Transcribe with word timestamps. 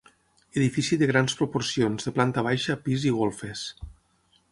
Edifici 0.59 0.97
de 1.01 1.09
grans 1.11 1.35
proporcions, 1.41 2.07
de 2.07 2.13
planta 2.15 2.45
baixa, 2.47 2.77
pis 2.87 3.05
i 3.11 3.13
golfes. 3.19 3.63